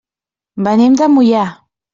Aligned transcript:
Venim 0.69 0.97
de 1.03 1.11
Moià. 1.19 1.47